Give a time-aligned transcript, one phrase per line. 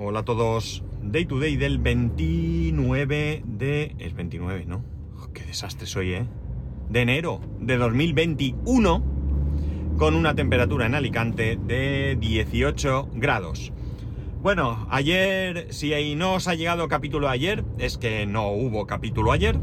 [0.00, 0.84] Hola a todos.
[1.02, 3.96] Day to day del 29 de...
[3.98, 4.84] Es 29, ¿no?
[5.20, 6.24] Oh, qué desastre soy, ¿eh?
[6.88, 9.02] De enero de 2021
[9.98, 13.72] con una temperatura en Alicante de 18 grados.
[14.40, 19.58] Bueno, ayer, si no os ha llegado capítulo ayer, es que no hubo capítulo ayer.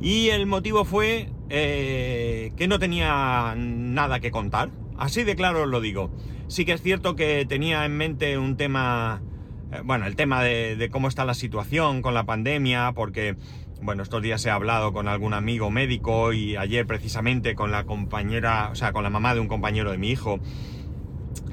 [0.00, 4.70] Y el motivo fue eh, que no tenía nada que contar.
[4.96, 6.12] Así de claro os lo digo.
[6.48, 9.20] Sí que es cierto que tenía en mente un tema,
[9.70, 13.36] eh, bueno, el tema de, cómo está la situación con la pandemia, porque,
[13.82, 18.70] bueno, estos días he hablado con algún amigo médico y ayer precisamente con la compañera,
[18.72, 20.40] o sea, con la mamá de un compañero de mi hijo,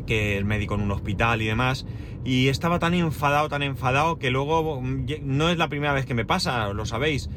[0.08, 1.86] que es médico en un hospital y demás,
[2.24, 6.14] y estaba tan enfadado, tan enfadado, que luego mm, no es la primera vez que
[6.14, 7.30] me pasa, lo sabéis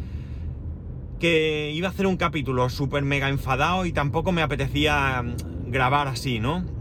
[1.18, 6.06] que iba a hacer un capítulo súper mega enfadado y tampoco me apetecía mm, grabar
[6.06, 6.77] así, ¿no?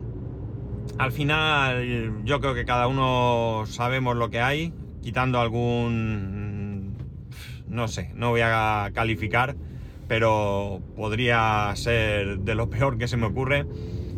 [0.98, 6.96] Al final yo creo que cada uno sabemos lo que hay, quitando algún...
[7.68, 9.56] no sé, no voy a calificar,
[10.08, 13.66] pero podría ser de lo peor que se me ocurre,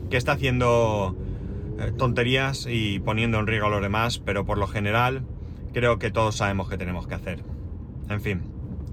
[0.09, 1.15] que está haciendo
[1.79, 5.23] eh, tonterías y poniendo en riesgo a los demás, pero por lo general
[5.73, 7.43] creo que todos sabemos qué tenemos que hacer.
[8.09, 8.41] En fin.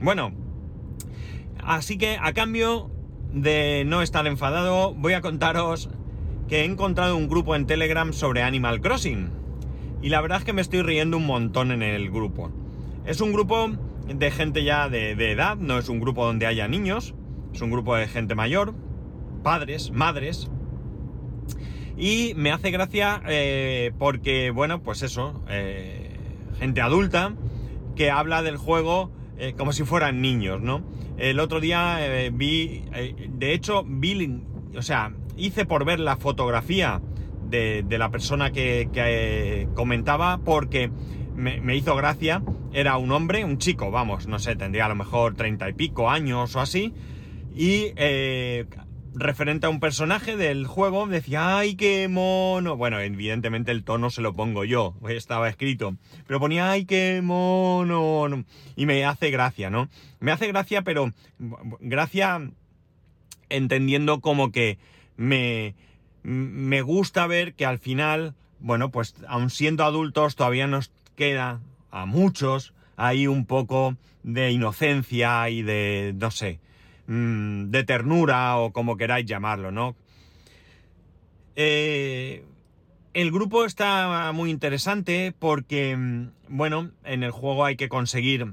[0.01, 0.33] Bueno,
[1.63, 2.91] así que a cambio
[3.33, 5.91] de no estar enfadado, voy a contaros
[6.49, 9.31] que he encontrado un grupo en Telegram sobre Animal Crossing.
[10.03, 12.51] Y la verdad es que me estoy riendo un montón en el grupo.
[13.05, 13.71] Es un grupo
[14.07, 17.15] de gente ya de, edad, no es un grupo donde haya niños,
[17.53, 18.75] es un grupo de gente mayor,
[19.43, 20.49] padres, madres.
[21.97, 26.11] Y me hace gracia eh, porque, bueno, pues eso, eh,
[26.59, 27.35] gente adulta
[27.97, 30.85] que habla del juego eh, como si fueran niños, ¿no?
[31.17, 31.99] El otro día
[32.31, 32.85] vi,
[33.31, 34.43] de hecho, vi,
[34.77, 37.01] o sea, hice por ver la fotografía
[37.49, 40.91] de, la persona que, eh, comentaba porque
[41.35, 42.43] me, hizo gracia.
[42.73, 46.11] Era un hombre, un chico, vamos, no sé, tendría a lo mejor treinta y pico
[46.11, 46.93] años o así.
[47.55, 48.67] Y eh,
[49.15, 52.77] referente a un personaje del juego, decía, ¡ay, qué mono!
[52.77, 55.97] Bueno, evidentemente el tono se lo pongo yo, estaba escrito.
[56.27, 58.45] Pero ponía, ¡ay, qué mono!
[58.77, 59.89] Y me hace gracia, ¿no?
[60.21, 61.13] Me hace gracia, pero
[61.81, 62.51] gracia
[63.49, 64.79] entendiendo como que
[65.17, 65.75] me,
[66.23, 71.61] me gusta ver que al final, bueno, pues aun siendo adultos todavía nos queda
[71.91, 76.59] a muchos ahí un poco de inocencia y de, no sé,
[77.07, 79.95] mm, de ternura o como queráis llamarlo, ¿no?
[81.55, 82.45] Eh,
[83.15, 88.53] el grupo está muy interesante porque, mm, bueno, en el juego hay que conseguir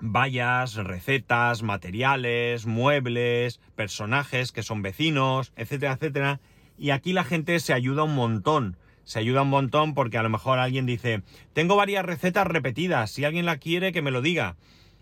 [0.00, 6.40] vallas, recetas, materiales, muebles, personajes que son vecinos, etcétera, etcétera.
[6.78, 8.76] Y aquí la gente se ayuda un montón.
[9.04, 11.22] Se ayuda un montón porque a lo mejor alguien dice,
[11.52, 14.56] tengo varias recetas repetidas, si alguien la quiere que me lo diga.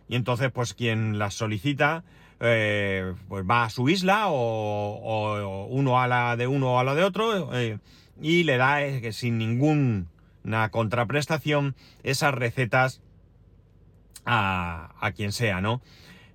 [0.08, 2.04] Y entonces pues quien las solicita
[2.40, 6.94] eh, pues va a su isla o, uno a la de uno o a la
[6.94, 7.78] de otro eh,
[8.20, 10.06] y le da eh, sin ninguna
[10.70, 13.02] contraprestación esas recetas
[14.28, 15.80] a, quien sea, ¿no?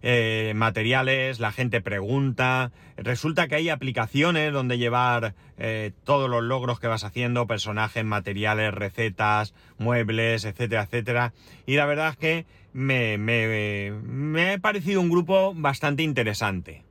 [0.01, 2.71] Eh, materiales, la gente pregunta.
[2.97, 8.73] Resulta que hay aplicaciones donde llevar eh, todos los logros que vas haciendo, personajes, materiales,
[8.73, 11.33] recetas, muebles, etcétera, etcétera.
[11.65, 16.83] Y la verdad es que me, me, me ha parecido un grupo bastante interesante.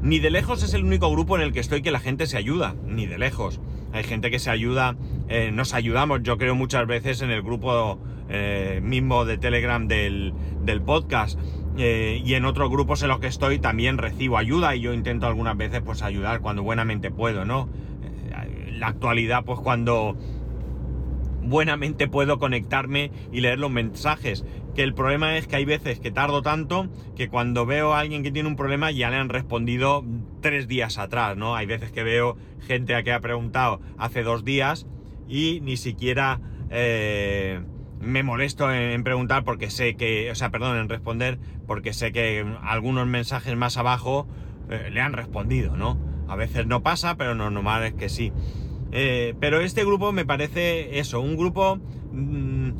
[0.00, 2.36] Ni de lejos es el único grupo en el que estoy que la gente se
[2.36, 3.60] ayuda, ni de lejos.
[3.92, 4.96] Hay gente que se ayuda,
[5.28, 10.34] eh, nos ayudamos, yo creo muchas veces en el grupo eh, mismo de Telegram del,
[10.84, 11.38] podcast.
[11.78, 15.28] Eh, y en otros grupos en los que estoy también recibo ayuda y yo intento
[15.28, 17.68] algunas veces pues ayudar cuando buenamente puedo, ¿no?
[18.78, 20.16] la actualidad pues cuando
[21.42, 24.44] buenamente puedo conectarme y leer los mensajes.
[24.78, 28.22] Que el problema es que hay veces que tardo tanto que cuando veo a alguien
[28.22, 30.04] que tiene un problema ya le han respondido
[30.40, 31.56] tres días atrás, ¿no?
[31.56, 34.86] Hay veces que veo gente a que ha preguntado hace dos días
[35.28, 37.60] y ni siquiera eh,
[38.00, 42.46] me molesto en, preguntar porque sé que, o sea, perdón, en responder porque sé que
[42.62, 44.28] algunos mensajes más abajo
[44.70, 45.98] eh, le han respondido, ¿no?
[46.28, 48.32] A veces no pasa, pero lo normal es que sí.
[48.92, 51.80] Eh, pero este grupo me parece eso, un grupo,
[52.12, 52.70] mm,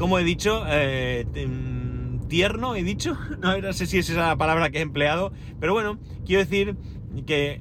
[0.00, 4.70] como he dicho, eh, mm, tierno, he dicho, no, sé si es esa la palabra
[4.70, 5.30] que he empleado,
[5.60, 6.74] pero bueno, quiero decir
[7.26, 7.60] que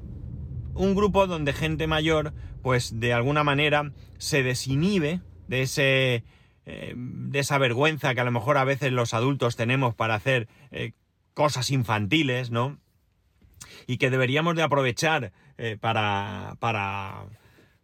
[0.73, 5.19] un grupo donde gente mayor, pues de alguna manera se desinhibe
[5.49, 6.23] de ese
[6.65, 10.47] eh, de esa vergüenza que a lo mejor a veces los adultos tenemos para hacer
[11.33, 12.77] cosas infantiles, ¿no?
[13.85, 17.25] y que deberíamos de aprovechar eh, para, para,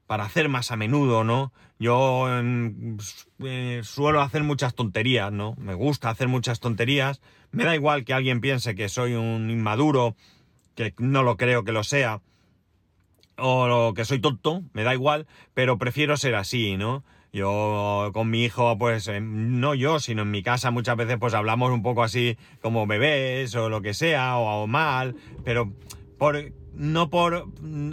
[0.07, 1.51] para hacer más a menudo, ¿no?
[1.79, 2.97] Yo em,
[3.39, 5.55] eh, suelo hacer muchas tonterías, ¿no?
[5.57, 7.21] Me gusta hacer muchas tonterías.
[7.51, 10.15] Me da igual que alguien piense que soy un inmaduro,
[10.75, 12.21] que no lo creo que lo sea,
[13.37, 17.03] o que soy tonto, me da igual, pero prefiero ser así, ¿no?
[17.33, 21.33] Yo con mi hijo, pues em, no yo, sino en mi casa muchas veces pues
[21.33, 25.73] hablamos un poco así como bebés o lo que sea, o, mal, pero
[26.17, 27.47] por, no por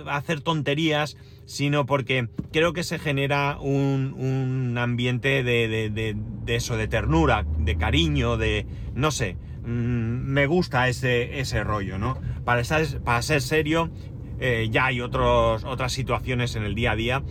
[0.07, 6.17] hacer tonterías, sino porque creo que se genera un, ambiente de,
[6.47, 12.19] eso, de ternura, de cariño, de, no sé, mm, me gusta ese, ese rollo, ¿no?
[12.45, 12.63] Para,
[13.05, 13.91] para ser serio,
[14.41, 17.23] eh, ya hay otros, otras situaciones en el día a día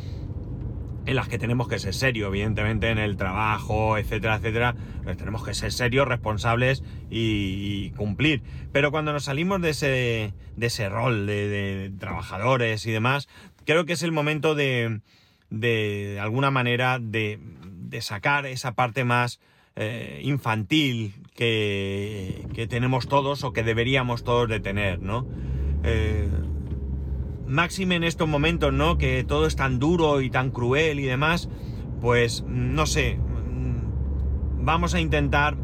[1.12, 5.46] en las que tenemos que ser serios, evidentemente en el trabajo, etcétera, etcétera, pues tenemos
[5.46, 8.42] que ser serios, responsables y, cumplir.
[8.72, 13.28] Pero cuando nos salimos de ese, de ese rol de trabajadores y demás,
[13.66, 15.02] creo que es el momento de,
[15.50, 17.40] de, alguna manera, de,
[18.00, 19.40] sacar esa parte más
[19.76, 25.28] eh, infantil que, que, tenemos todos o que deberíamos todos de tener, ¿no?
[25.84, 26.30] Eh,
[27.52, 28.98] máxime en estos momentos, ¿no?
[28.98, 31.50] Que todo es tan duro y tan cruel y demás,
[32.00, 35.58] pues no sé, mm, vamos a intentar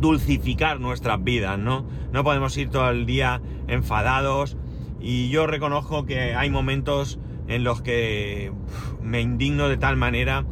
[0.00, 1.86] dulcificar nuestras vidas, ¿no?
[2.12, 4.56] No podemos ir todo el día enfadados,
[5.00, 7.18] y yo reconozco que hay momentos
[7.48, 8.52] en los que
[9.02, 10.46] me indigno de tal manera,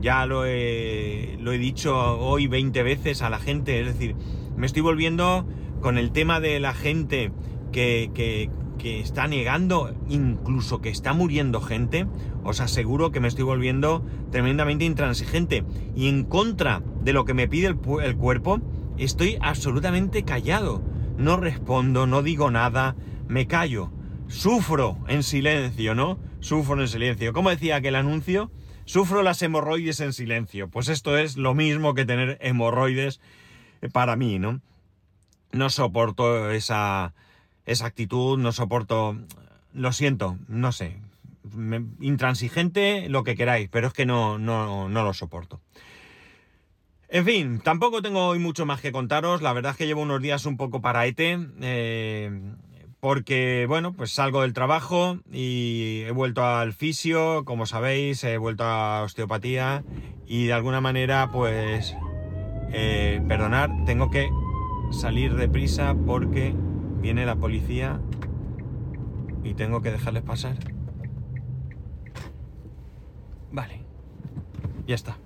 [0.00, 4.16] ya lo he, lo he dicho hoy 20 veces a la gente, es decir,
[4.56, 5.46] me estoy volviendo
[5.80, 7.30] con el tema de la gente
[7.72, 8.50] que, que,
[8.80, 12.06] que está negando, incluso que está muriendo gente,
[12.42, 15.64] os aseguro que me estoy volviendo tremendamente intransigente.
[15.94, 18.60] Y en contra de lo que me pide el, el cuerpo,
[18.96, 20.82] estoy absolutamente callado.
[21.18, 22.96] No respondo, no digo nada,
[23.28, 23.92] me callo.
[24.28, 26.18] Sufro en silencio, ¿no?
[26.40, 27.34] Sufro en silencio.
[27.34, 28.50] Como decía aquel anuncio,
[28.86, 30.68] sufro las hemorroides en silencio.
[30.68, 33.20] Pues esto es lo mismo que tener hemorroides
[33.92, 34.62] para mí, ¿no?
[35.52, 37.12] No soporto esa,
[37.70, 39.16] esa actitud, no soporto...
[39.72, 40.96] Lo siento, no sé.
[42.00, 45.60] intransigente, lo que queráis, pero es que no, no, no lo soporto.
[47.08, 49.42] En fin, tampoco tengo hoy mucho más que contaros.
[49.42, 51.38] La verdad es que llevo unos días un poco paraete.
[51.60, 52.30] Eh,
[53.00, 58.64] porque, bueno, pues salgo del trabajo y he vuelto al fisio, como sabéis, he vuelto
[58.64, 59.82] a osteopatía
[60.26, 61.96] y de alguna manera, pues,
[62.72, 64.28] eh, perdonad, tengo que
[64.92, 66.54] salir deprisa porque
[67.00, 68.00] viene la policía
[69.42, 70.56] y tengo que dejarles pasar.
[73.52, 73.82] Vale,
[74.86, 75.18] ya está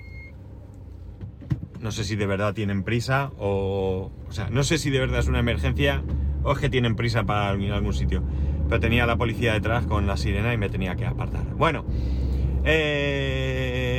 [1.84, 4.10] no sé si de verdad tienen prisa o...
[4.26, 6.02] O sea, no sé si de verdad es una emergencia
[6.42, 8.22] o es que tienen prisa para ir a algún sitio.
[8.68, 11.44] Pero tenía la policía detrás con la sirena y me tenía que apartar.
[11.56, 11.84] Bueno,
[12.64, 13.90] eh,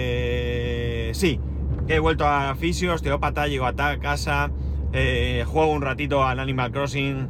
[1.13, 1.39] sí,
[1.87, 4.49] he vuelto a fisio, osteópata, llego a casa,
[4.91, 7.27] eh, juego un ratito al Animal Crossing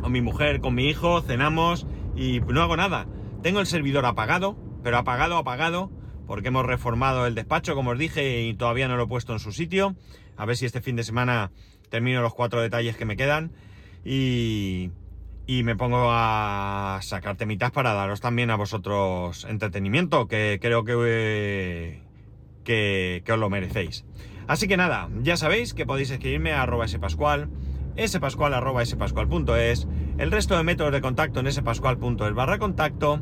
[0.00, 1.86] con mi mujer, con mi hijo, cenamos
[2.16, 3.06] y no hago nada.
[3.42, 5.90] Tengo el servidor apagado, pero apagado, apagado
[6.28, 9.38] porque hemos reformado el despacho, como os dije, y todavía no lo he puesto en
[9.38, 9.96] su sitio.
[10.36, 11.50] A ver si este fin de semana
[11.88, 13.52] termino los cuatro detalles que me quedan
[14.04, 14.90] y,
[15.46, 22.02] y me pongo a sacar temitas para daros también a vosotros entretenimiento, que creo que,
[22.62, 24.04] que, que os lo merecéis.
[24.46, 27.48] Así que nada, ya sabéis que podéis escribirme a arroba spascual,
[28.06, 29.88] spascual arroba spascual.es,
[30.18, 33.20] el resto de métodos de contacto en spascual.es barra contacto.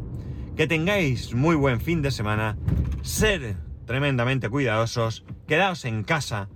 [0.56, 2.56] Que tengáis muy buen fin de semana
[3.02, 6.49] ser tremendamente cuidadosos, quedaos en casa,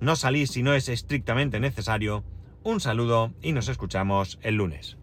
[0.00, 2.24] no salís si no es estrictamente necesario.
[2.62, 4.97] Un saludo y nos escuchamos el lunes.